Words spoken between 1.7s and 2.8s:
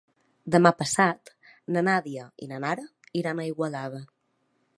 na Nàdia i na